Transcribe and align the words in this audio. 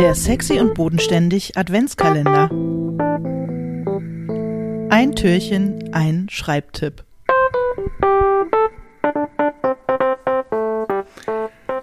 Der 0.00 0.14
sexy 0.14 0.58
und 0.58 0.74
bodenständig 0.74 1.56
Adventskalender. 1.56 2.48
Ein 4.90 5.12
Türchen, 5.14 5.92
ein 5.92 6.28
Schreibtipp. 6.30 7.04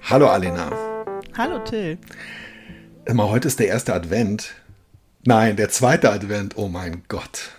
Hallo 0.09 0.27
Alena. 0.27 0.71
Hallo 1.37 1.59
Till. 1.59 1.97
Immer 3.05 3.29
heute 3.29 3.47
ist 3.47 3.59
der 3.59 3.67
erste 3.67 3.93
Advent. 3.93 4.53
Nein, 5.23 5.55
der 5.55 5.69
zweite 5.69 6.11
Advent. 6.11 6.57
Oh 6.57 6.67
mein 6.67 7.03
Gott. 7.07 7.51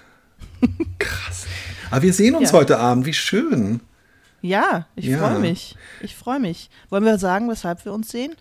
Krass. 0.98 1.46
Aber 1.90 2.02
wir 2.02 2.12
sehen 2.12 2.34
uns 2.34 2.50
Ja. 2.50 2.58
heute 2.58 2.78
Abend. 2.78 3.06
Wie 3.06 3.14
schön. 3.14 3.80
Ja, 4.42 4.86
ich 4.96 5.06
Ja. 5.06 5.18
freue 5.18 5.38
mich. 5.38 5.76
Ich 6.00 6.14
freue 6.16 6.40
mich. 6.40 6.68
Wollen 6.90 7.04
wir 7.04 7.18
sagen, 7.18 7.48
weshalb 7.48 7.84
wir 7.84 7.92
uns 7.92 8.10
sehen? 8.10 8.34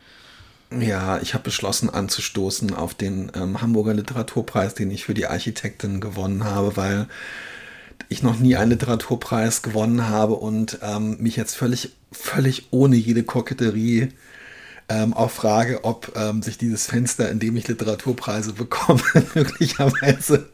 Ja, 0.72 1.20
ich 1.22 1.34
habe 1.34 1.46
beschlossen 1.46 1.90
anzustoßen 1.90 2.74
auf 2.74 2.94
den 2.94 3.32
ähm, 3.36 3.62
Hamburger 3.62 3.94
Literaturpreis, 3.94 4.74
den 4.74 4.92
ich 4.92 5.06
für 5.06 5.14
die 5.14 5.28
Architektin 5.28 6.02
gewonnen 6.02 6.44
habe, 6.44 6.76
weil 6.76 7.08
ich 8.10 8.22
noch 8.22 8.38
nie 8.40 8.56
einen 8.58 8.72
Literaturpreis 8.72 9.62
gewonnen 9.62 10.10
habe 10.10 10.34
und 10.34 10.80
ähm, 10.82 11.18
mich 11.20 11.36
jetzt 11.38 11.56
völlig, 11.56 11.92
völlig 12.12 12.68
ohne 12.72 12.96
jede 12.98 13.24
Koketterie 13.24 14.10
ähm, 14.90 15.14
auch 15.14 15.32
frage, 15.32 15.84
ob 15.84 16.14
ähm, 16.16 16.42
sich 16.42 16.58
dieses 16.58 16.86
Fenster, 16.86 17.30
in 17.30 17.40
dem 17.40 17.58
ich 17.58 17.68
Literaturpreise 17.68 18.54
bekomme, 18.54 19.02
möglicherweise 19.36 20.48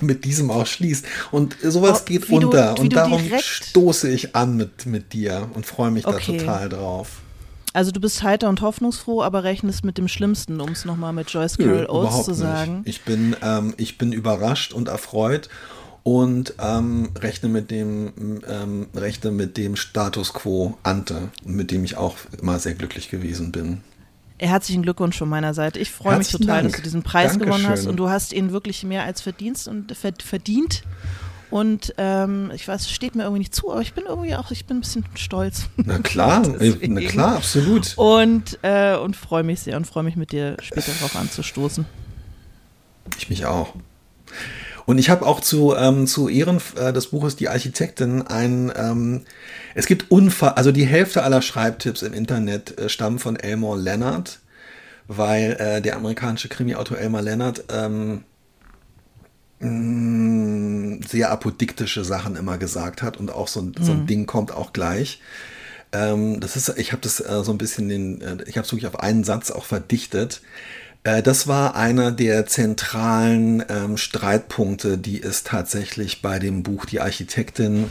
mit 0.00 0.24
diesem 0.24 0.50
auch 0.50 0.66
schließt. 0.66 1.04
Und 1.30 1.56
sowas 1.62 2.00
Oh, 2.02 2.04
geht 2.06 2.28
wie 2.30 2.38
du- 2.40 2.50
und 2.80 2.96
darum 2.96 3.20
stoße 3.38 4.10
ich 4.10 4.34
an 4.34 4.56
mit, 4.56 4.86
mit 4.86 5.12
dir 5.12 5.50
und 5.54 5.66
freue 5.66 5.90
mich 5.90 6.06
Okay. 6.06 6.38
da 6.38 6.38
total 6.38 6.68
drauf. 6.70 7.08
Also 7.76 7.90
du 7.90 8.00
bist 8.00 8.22
heiter 8.22 8.48
und 8.48 8.62
hoffnungsfroh, 8.62 9.22
aber 9.22 9.44
rechnest 9.44 9.84
mit 9.84 9.98
dem 9.98 10.08
Schlimmsten, 10.08 10.62
um 10.62 10.70
es 10.70 10.86
nochmal 10.86 11.12
mit 11.12 11.28
Joyce 11.28 11.58
Carol 11.58 11.84
Oates 11.90 12.24
zu 12.24 12.30
nicht. 12.30 12.40
sagen. 12.40 12.80
Ich 12.86 13.02
bin, 13.02 13.36
ähm, 13.42 13.74
ich 13.76 13.98
bin 13.98 14.12
überrascht 14.12 14.72
und 14.72 14.88
erfreut 14.88 15.50
und 16.02 16.54
ähm, 16.58 17.10
rechne 17.18 17.50
mit 17.50 17.70
dem 17.70 18.40
ähm, 18.48 18.86
rechne 18.94 19.30
mit 19.30 19.58
dem 19.58 19.76
Status 19.76 20.32
quo 20.32 20.78
ante, 20.84 21.28
mit 21.44 21.70
dem 21.70 21.84
ich 21.84 21.98
auch 21.98 22.16
immer 22.40 22.58
sehr 22.58 22.72
glücklich 22.74 23.10
gewesen 23.10 23.52
bin. 23.52 23.82
Herzlichen 24.38 24.82
Glückwunsch 24.82 25.18
von 25.18 25.28
meiner 25.28 25.52
Seite. 25.52 25.78
Ich 25.78 25.90
freue 25.90 26.16
mich 26.16 26.30
total, 26.30 26.46
Dank. 26.62 26.68
dass 26.68 26.76
du 26.76 26.82
diesen 26.82 27.02
Preis 27.02 27.32
Dankeschön. 27.32 27.46
gewonnen 27.52 27.68
hast 27.68 27.86
und 27.86 27.96
du 27.98 28.08
hast 28.08 28.32
ihn 28.32 28.52
wirklich 28.52 28.84
mehr 28.84 29.02
als 29.02 29.20
verdient 29.20 29.66
und 29.66 29.94
ver- 29.94 30.12
verdient. 30.24 30.82
Und 31.50 31.94
ähm, 31.96 32.50
ich 32.54 32.66
weiß, 32.66 32.82
es 32.82 32.90
steht 32.90 33.14
mir 33.14 33.22
irgendwie 33.22 33.40
nicht 33.40 33.54
zu, 33.54 33.70
aber 33.70 33.80
ich 33.80 33.94
bin 33.94 34.04
irgendwie 34.06 34.34
auch, 34.34 34.50
ich 34.50 34.66
bin 34.66 34.78
ein 34.78 34.80
bisschen 34.80 35.04
stolz. 35.14 35.66
Na 35.76 35.98
klar, 35.98 36.42
na 36.58 37.00
klar, 37.02 37.36
absolut. 37.36 37.96
Und, 37.96 38.58
äh, 38.62 38.96
und 38.96 39.16
freue 39.16 39.44
mich 39.44 39.60
sehr 39.60 39.76
und 39.76 39.86
freue 39.86 40.02
mich 40.02 40.16
mit 40.16 40.32
dir 40.32 40.56
später 40.60 40.92
darauf 40.92 41.14
anzustoßen. 41.14 41.86
Ich 43.18 43.30
mich 43.30 43.46
auch. 43.46 43.74
Und 44.86 44.98
ich 44.98 45.10
habe 45.10 45.26
auch 45.26 45.40
zu, 45.40 45.74
ähm, 45.74 46.06
zu 46.06 46.28
Ehren 46.28 46.60
äh, 46.76 46.92
des 46.92 47.08
Buches 47.08 47.34
Die 47.36 47.48
Architektin 47.48 48.22
ein, 48.22 48.72
ähm, 48.76 49.22
es 49.74 49.86
gibt 49.86 50.10
unfassbar, 50.10 50.56
also 50.56 50.70
die 50.70 50.86
Hälfte 50.86 51.24
aller 51.24 51.42
Schreibtipps 51.42 52.02
im 52.02 52.12
Internet 52.12 52.78
äh, 52.78 52.88
stammen 52.88 53.18
von 53.18 53.36
Elmore 53.36 53.78
Leonard, 53.78 54.38
weil 55.08 55.56
äh, 55.58 55.82
der 55.82 55.96
amerikanische 55.96 56.48
Krimi-Autor 56.48 56.98
Elmore 56.98 57.24
Leonard 57.24 57.64
ähm, 57.68 58.22
mh, 59.58 59.68
sehr 61.02 61.30
apodiktische 61.30 62.04
Sachen 62.04 62.36
immer 62.36 62.58
gesagt 62.58 63.02
hat 63.02 63.16
und 63.16 63.30
auch 63.30 63.48
so, 63.48 63.60
ein- 63.60 63.74
so 63.80 63.92
ein 63.92 64.06
Ding 64.06 64.26
kommt 64.26 64.52
auch 64.52 64.72
gleich. 64.72 65.20
Ähm, 65.92 66.40
das 66.40 66.56
ist, 66.56 66.72
ich 66.76 66.92
habe 66.92 67.02
das 67.02 67.20
äh, 67.20 67.42
so 67.44 67.52
ein 67.52 67.58
bisschen 67.58 67.88
den, 67.88 68.20
äh, 68.20 68.36
ich 68.46 68.56
habe 68.58 68.66
es 68.66 68.72
wirklich 68.72 68.86
auf 68.88 69.00
einen 69.00 69.24
Satz 69.24 69.50
auch 69.50 69.64
verdichtet. 69.64 70.40
Äh, 71.04 71.22
das 71.22 71.46
war 71.46 71.76
einer 71.76 72.10
der 72.10 72.46
zentralen 72.46 73.64
ähm, 73.68 73.96
Streitpunkte, 73.96 74.98
die 74.98 75.22
es 75.22 75.44
tatsächlich 75.44 76.22
bei 76.22 76.38
dem 76.40 76.62
Buch 76.64 76.86
Die 76.86 77.00
Architektin 77.00 77.90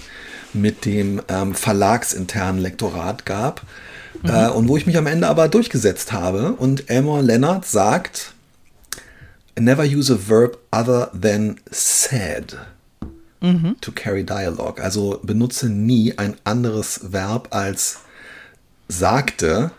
mit 0.53 0.83
dem 0.85 1.21
ähm, 1.29 1.55
verlagsinternen 1.55 2.61
Lektorat 2.61 3.25
gab. 3.25 3.61
Äh, 4.23 4.47
und 4.49 4.67
wo 4.69 4.75
ich 4.77 4.85
mich 4.85 4.97
am 4.97 5.07
Ende 5.07 5.27
aber 5.27 5.47
durchgesetzt 5.49 6.11
habe. 6.13 6.53
Und 6.53 6.89
Elmore 6.89 7.21
Leonard 7.21 7.65
sagt, 7.65 8.33
never 9.57 9.83
use 9.83 10.11
a 10.13 10.17
verb 10.29 10.57
other 10.71 11.11
than 11.19 11.57
said 11.71 12.57
to 13.81 13.91
carry 13.91 14.23
dialogue. 14.25 14.81
Also 14.81 15.19
benutze 15.23 15.69
nie 15.69 16.17
ein 16.17 16.35
anderes 16.45 17.11
Verb 17.11 17.49
als 17.51 17.99
sagte, 18.87 19.71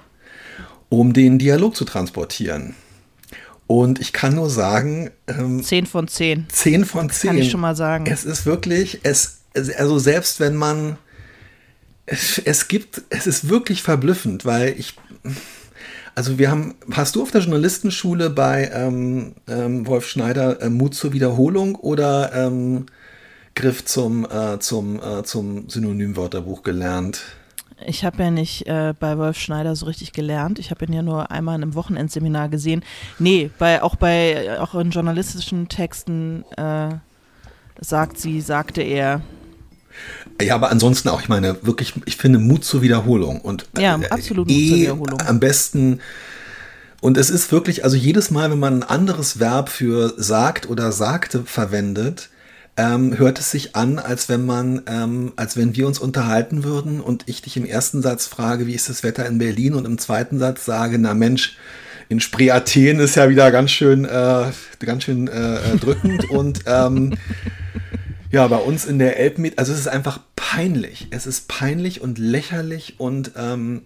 um 0.88 1.12
den 1.12 1.38
Dialog 1.38 1.74
zu 1.74 1.84
transportieren. 1.84 2.74
Und 3.66 4.00
ich 4.00 4.12
kann 4.12 4.36
nur 4.36 4.48
sagen, 4.50 5.10
ähm, 5.26 5.62
Zehn 5.62 5.86
von 5.86 6.06
zehn. 6.06 6.46
10 6.48 6.84
von 6.84 7.10
10. 7.10 7.28
kann 7.30 7.38
ich 7.38 7.50
schon 7.50 7.60
mal 7.60 7.74
sagen. 7.74 8.06
Es 8.06 8.24
ist 8.24 8.46
wirklich, 8.46 9.00
es, 9.02 9.38
es- 9.54 9.74
also 9.74 9.98
selbst 9.98 10.38
wenn 10.38 10.54
man, 10.54 10.96
es, 12.06 12.38
es 12.38 12.68
gibt, 12.68 13.02
es 13.10 13.26
ist 13.26 13.48
wirklich 13.48 13.82
verblüffend, 13.82 14.44
weil 14.44 14.76
ich, 14.78 14.94
also 16.14 16.38
wir 16.38 16.48
haben, 16.52 16.76
hast 16.92 17.16
du 17.16 17.22
auf 17.22 17.32
der 17.32 17.40
Journalistenschule 17.40 18.30
bei 18.30 18.70
ähm, 18.72 19.34
ähm, 19.48 19.84
Wolf 19.88 20.06
Schneider 20.08 20.62
äh, 20.62 20.70
Mut 20.70 20.94
zur 20.94 21.12
Wiederholung 21.12 21.74
oder 21.74 22.32
ähm, 22.32 22.86
Griff 23.56 23.84
zum, 23.84 24.24
äh, 24.24 24.60
zum, 24.60 25.02
äh, 25.02 25.24
zum 25.24 25.68
Synonymwörterbuch 25.68 26.62
gelernt? 26.62 27.22
Ich 27.84 28.04
habe 28.04 28.22
ja 28.22 28.30
nicht 28.30 28.66
äh, 28.66 28.94
bei 28.98 29.18
Wolf 29.18 29.38
Schneider 29.38 29.74
so 29.74 29.86
richtig 29.86 30.12
gelernt. 30.12 30.58
Ich 30.58 30.70
habe 30.70 30.84
ihn 30.86 30.92
ja 30.92 31.02
nur 31.02 31.30
einmal 31.30 31.56
in 31.56 31.62
einem 31.62 31.74
Wochenendseminar 31.74 32.48
gesehen. 32.48 32.84
Nee, 33.18 33.50
bei, 33.58 33.82
auch 33.82 33.96
bei 33.96 34.60
auch 34.60 34.74
in 34.76 34.90
journalistischen 34.90 35.68
Texten 35.68 36.44
äh, 36.56 36.94
sagt 37.80 38.18
sie, 38.18 38.40
sagte 38.40 38.82
er. 38.82 39.22
Ja, 40.40 40.54
aber 40.54 40.70
ansonsten 40.70 41.08
auch, 41.08 41.20
ich 41.20 41.28
meine, 41.28 41.66
wirklich, 41.66 41.94
ich 42.04 42.16
finde 42.16 42.38
Mut 42.38 42.64
zur 42.64 42.82
Wiederholung 42.82 43.40
und 43.40 43.66
Ja, 43.76 43.98
äh, 44.00 44.08
absolut 44.08 44.48
Mut 44.48 44.56
eh 44.56 44.68
zur 44.68 44.76
Wiederholung. 44.78 45.20
am 45.20 45.40
besten 45.40 46.00
und 47.00 47.18
es 47.18 47.30
ist 47.30 47.52
wirklich, 47.52 47.84
also 47.84 47.96
jedes 47.96 48.30
Mal, 48.30 48.50
wenn 48.50 48.58
man 48.58 48.82
ein 48.82 48.82
anderes 48.82 49.38
Verb 49.38 49.68
für 49.68 50.14
sagt 50.16 50.68
oder 50.68 50.92
sagte 50.92 51.44
verwendet, 51.44 52.30
ähm, 52.76 53.18
hört 53.18 53.38
es 53.38 53.50
sich 53.50 53.74
an, 53.74 53.98
als 53.98 54.28
wenn 54.28 54.44
man, 54.44 54.82
ähm, 54.86 55.32
als 55.36 55.56
wenn 55.56 55.74
wir 55.76 55.86
uns 55.86 55.98
unterhalten 55.98 56.62
würden 56.62 57.00
und 57.00 57.24
ich 57.26 57.42
dich 57.42 57.56
im 57.56 57.64
ersten 57.64 58.02
Satz 58.02 58.26
frage, 58.26 58.66
wie 58.66 58.74
ist 58.74 58.88
das 58.88 59.02
Wetter 59.02 59.26
in 59.26 59.38
Berlin 59.38 59.74
und 59.74 59.86
im 59.86 59.98
zweiten 59.98 60.38
Satz 60.38 60.64
sage, 60.64 60.98
na 60.98 61.14
Mensch, 61.14 61.56
in 62.08 62.20
Spree 62.20 62.50
Athen 62.50 63.00
ist 63.00 63.16
ja 63.16 63.28
wieder 63.28 63.50
ganz 63.50 63.70
schön, 63.70 64.04
äh, 64.04 64.52
ganz 64.80 65.04
schön 65.04 65.26
äh, 65.28 65.56
äh, 65.56 65.76
drückend 65.76 66.30
und 66.30 66.60
ähm, 66.66 67.14
ja, 68.30 68.46
bei 68.48 68.58
uns 68.58 68.84
in 68.84 68.98
der 68.98 69.18
Elbmet, 69.18 69.58
also 69.58 69.72
es 69.72 69.78
ist 69.78 69.88
einfach 69.88 70.20
peinlich. 70.34 71.08
Es 71.10 71.26
ist 71.26 71.48
peinlich 71.48 72.00
und 72.00 72.18
lächerlich 72.18 72.98
und 72.98 73.32
ähm, 73.36 73.82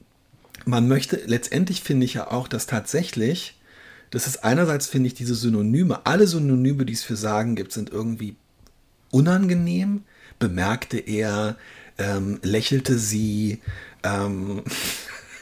man 0.67 0.89
möchte, 0.89 1.21
letztendlich 1.27 1.83
finde 1.83 2.05
ich 2.05 2.15
ja 2.15 2.31
auch, 2.31 2.49
dass 2.49 2.67
tatsächlich, 2.67 3.59
das 4.11 4.27
ist 4.27 4.45
einerseits, 4.45 4.87
finde 4.87 5.07
ich, 5.07 5.15
diese 5.15 5.35
Synonyme, 5.35 6.05
alle 6.05 6.27
Synonyme, 6.27 6.85
die 6.85 6.93
es 6.93 7.05
für 7.05 7.17
Sagen 7.17 7.55
gibt, 7.55 7.73
sind 7.73 7.91
irgendwie 7.91 8.37
unangenehm. 9.11 10.05
Bemerkte 10.39 10.99
er, 10.99 11.57
ähm, 11.99 12.41
lächelte 12.43 12.99
sie, 12.99 13.61
ähm, 14.03 14.63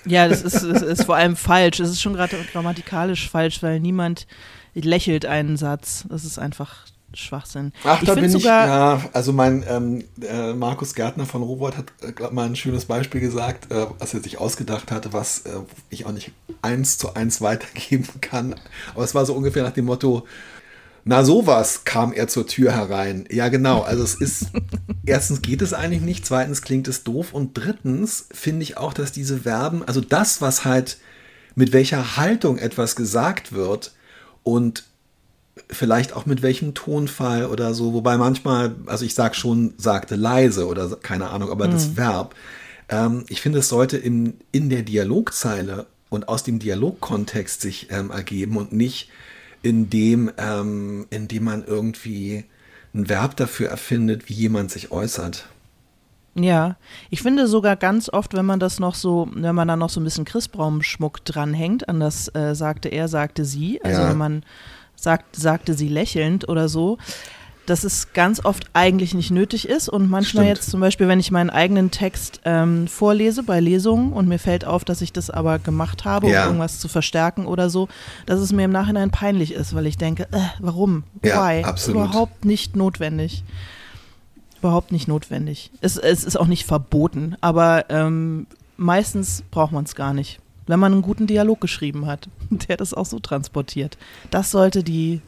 Ja, 0.09 0.29
das 0.29 0.43
ist, 0.43 0.63
das 0.63 0.83
ist 0.83 1.05
vor 1.05 1.17
allem 1.17 1.37
falsch. 1.37 1.81
Es 1.81 1.91
ist 1.91 2.01
schon 2.01 2.15
gerade 2.15 2.37
grammatikalisch 2.53 3.29
falsch, 3.29 3.63
weil 3.63 3.81
niemand 3.81 4.27
lächelt 4.75 5.27
einen 5.27 5.57
Satz. 5.57 6.05
Das 6.09 6.25
ist 6.25 6.39
einfach 6.39 6.87
Schwachsinn. 7.15 7.73
Ach, 7.85 8.01
da 8.01 8.13
find 8.13 8.23
bin 8.23 8.31
sogar, 8.31 8.65
ich, 8.65 8.71
ja, 9.05 9.11
also 9.13 9.33
mein 9.33 9.65
ähm, 9.69 10.05
äh, 10.21 10.53
Markus 10.53 10.95
Gärtner 10.95 11.27
von 11.27 11.43
Robert 11.43 11.77
hat 11.77 11.87
äh, 12.03 12.33
mal 12.33 12.47
ein 12.47 12.57
schönes 12.57 12.85
Beispiel 12.85 13.21
gesagt, 13.21 13.71
äh, 13.71 13.87
was 13.99 14.15
er 14.15 14.21
sich 14.21 14.39
ausgedacht 14.39 14.91
hatte, 14.93 15.13
was 15.13 15.41
äh, 15.41 15.61
ich 15.91 16.07
auch 16.07 16.13
nicht 16.13 16.33
eins 16.61 16.99
zu 16.99 17.15
eins 17.15 17.41
weitergeben 17.41 18.09
kann. 18.21 18.55
Aber 18.95 19.05
es 19.05 19.15
war 19.15 19.25
so 19.25 19.35
ungefähr 19.35 19.63
nach 19.63 19.73
dem 19.73 19.87
Motto, 19.87 20.27
na 21.05 21.25
sowas 21.25 21.85
kam 21.85 22.13
er 22.13 22.29
zur 22.29 22.47
Tür 22.47 22.73
herein. 22.73 23.25
Ja, 23.31 23.49
genau. 23.49 23.83
Also 23.83 24.03
es 24.03 24.15
ist, 24.15 24.47
erstens 25.07 25.43
geht 25.43 25.63
es 25.63 25.73
eigentlich 25.73 26.03
nicht, 26.03 26.27
zweitens 26.27 26.63
klingt 26.63 26.89
es 26.89 27.05
doof 27.05 27.33
und 27.33 27.55
drittens 27.55 28.27
finde 28.31 28.63
ich 28.63 28.77
auch, 28.77 28.93
dass 28.93 29.13
diese 29.13 29.41
Verben, 29.41 29.83
also 29.85 30.01
das, 30.01 30.41
was 30.41 30.65
halt, 30.65 30.99
mit 31.55 31.73
welcher 31.73 32.17
Haltung 32.17 32.59
etwas 32.59 32.95
gesagt 32.95 33.53
wird 33.53 33.93
und 34.45 34.85
vielleicht 35.71 36.13
auch 36.13 36.25
mit 36.25 36.43
welchem 36.43 36.75
Tonfall 36.75 37.47
oder 37.47 37.75
so, 37.75 37.93
wobei 37.93 38.17
manchmal, 38.17 38.77
also 38.87 39.05
ich 39.05 39.15
sag 39.15 39.35
schon, 39.35 39.75
sagte 39.77 40.15
leise 40.15 40.69
oder 40.69 40.89
keine 41.03 41.31
Ahnung, 41.31 41.51
aber 41.51 41.67
das 41.67 41.97
Verb, 41.97 42.35
ähm, 42.89 43.25
ich 43.29 43.41
finde, 43.41 43.59
es 43.59 43.69
sollte 43.69 43.97
in, 43.97 44.35
in 44.53 44.71
der 44.71 44.83
Dialogzeile 44.83 45.87
und 46.11 46.29
aus 46.29 46.43
dem 46.43 46.59
Dialogkontext 46.59 47.61
sich 47.61 47.89
ähm, 47.91 48.11
ergeben 48.11 48.57
und 48.57 48.73
nicht 48.73 49.11
indem, 49.63 50.31
ähm, 50.39 51.07
indem 51.11 51.45
man 51.45 51.65
irgendwie 51.65 52.45
ein 52.95 53.09
Verb 53.09 53.37
dafür 53.37 53.69
erfindet, 53.69 54.29
wie 54.29 54.35
jemand 54.35 54.71
sich 54.71 54.91
äußert. 54.91 55.47
Ja, 56.35 56.77
ich 57.11 57.23
finde 57.23 57.49
sogar 57.49 57.77
ganz 57.77 58.09
oft, 58.09 58.35
wenn 58.35 58.47
man 58.47 58.61
das 58.61 58.79
noch 58.79 58.95
so, 58.95 59.29
wenn 59.35 59.55
man 59.55 59.67
da 59.67 59.77
noch 59.77 59.91
so 59.91 60.01
ein 60.01 60.05
bisschen 60.05 60.25
Christbaumschmuck 60.25 61.25
dranhängt, 61.25 61.89
an 61.89 61.99
das 62.01 62.33
äh, 62.35 62.55
sagte 62.55 62.89
er, 62.89 63.09
sagte 63.09 63.45
sie, 63.45 63.83
also 63.83 64.03
Ja. 64.03 64.11
wenn 64.11 64.17
man 64.19 64.45
sagt, 64.95 65.37
sagte 65.37 65.75
sie 65.75 65.89
lächelnd 65.89 66.49
oder 66.49 66.69
so, 66.69 66.99
dass 67.69 67.85
es 67.85 68.13
ganz 68.13 68.45
oft 68.45 68.65
eigentlich 68.73 69.15
nicht 69.15 69.31
nötig 69.31 69.69
ist 69.69 69.89
und 69.89 70.09
manchmal 70.09 70.45
Stimmt. 70.45 70.57
jetzt 70.59 70.71
zum 70.71 70.81
Beispiel, 70.81 71.07
wenn 71.09 71.21
ich 71.21 71.31
meinen 71.31 71.51
eigenen 71.51 71.91
Text 71.91 72.41
ähm, 72.45 72.89
vorlese 72.89 73.43
bei 73.43 73.61
Lesungen 73.61 74.13
und 74.13 74.27
mir 74.29 74.39
fällt 74.39 74.65
auf, 74.65 74.85
dass 74.85 75.03
ich 75.03 75.13
das 75.13 75.29
aber 75.31 75.59
gemacht 75.59 76.05
habe, 76.05 76.31
Ja. 76.31 76.43
um 76.43 76.49
irgendwas 76.49 76.81
zu 76.81 76.89
verstärken 76.89 77.47
oder 77.47 77.69
so, 77.71 77.89
dass 78.27 78.41
es 78.41 78.53
mir 78.53 78.65
im 78.65 78.71
Nachhinein 78.73 79.11
peinlich 79.11 79.53
ist, 79.53 79.75
weil 79.75 79.87
ich 79.87 79.99
denke, 79.99 80.29
äh, 80.33 80.39
warum? 80.61 81.05
Ja, 81.25 81.47
Why? 81.49 81.65
absolut. 81.65 82.05
Überhaupt 82.09 82.45
nicht 82.45 82.75
notwendig. 82.77 83.45
Überhaupt 84.61 84.91
nicht 84.91 85.07
notwendig. 85.07 85.71
Es, 85.81 85.97
es 85.97 86.25
ist 86.25 86.37
auch 86.37 86.47
nicht 86.49 86.65
verboten, 86.67 87.37
aber 87.41 87.85
ähm, 87.91 88.47
meistens 88.77 89.43
braucht 89.51 89.73
man 89.73 89.85
es 89.85 89.95
gar 89.95 90.13
nicht. 90.15 90.41
Wenn 90.67 90.81
man 90.81 90.93
einen 90.93 91.03
guten 91.03 91.27
Dialog 91.27 91.61
geschrieben 91.61 92.07
hat, 92.07 92.29
der 92.51 92.77
das 92.77 92.93
auch 92.93 93.07
so 93.07 93.19
transportiert. 93.21 93.99
Das 94.31 94.51
sollte 94.51 94.83
die 94.83 95.21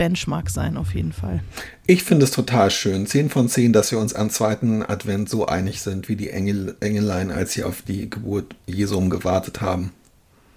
Benchmark 0.00 0.48
sein, 0.48 0.78
auf 0.78 0.94
jeden 0.94 1.12
Fall. 1.12 1.40
Ich 1.86 2.04
finde 2.04 2.24
es 2.24 2.30
total 2.30 2.70
schön. 2.70 3.06
10 3.06 3.28
von 3.28 3.50
10, 3.50 3.74
dass 3.74 3.92
wir 3.92 3.98
uns 3.98 4.14
am 4.14 4.30
zweiten 4.30 4.82
Advent 4.82 5.28
so 5.28 5.44
einig 5.44 5.82
sind 5.82 6.08
wie 6.08 6.16
die 6.16 6.30
Engel, 6.30 6.74
Engelein, 6.80 7.30
als 7.30 7.52
sie 7.52 7.64
auf 7.64 7.82
die 7.82 8.08
Geburt 8.08 8.56
Jesum 8.64 9.10
gewartet 9.10 9.60
haben. 9.60 9.92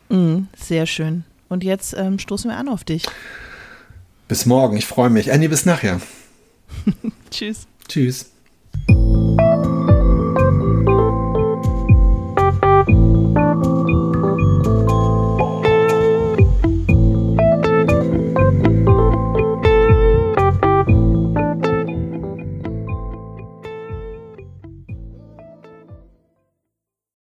Mhm, 0.08 0.48
sehr 0.58 0.86
schön. 0.86 1.26
Und 1.50 1.66
jetzt 1.66 1.94
ähm, 1.94 2.20
stoßen 2.20 2.50
wir 2.50 2.56
an 2.56 2.70
auf 2.70 2.86
dich. 2.86 3.06
Bis 4.30 4.46
morgen, 4.46 4.78
ich 4.78 4.86
freue 4.86 5.10
mich. 5.10 5.34
Annie, 5.34 5.50
bis 5.50 5.66
nachher. 5.66 6.00
Tschüss. 7.30 7.68
Tschüss. 7.90 8.33